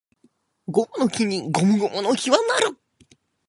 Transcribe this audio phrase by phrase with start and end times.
[0.67, 2.77] ゴムの木にゴムゴムの木は成る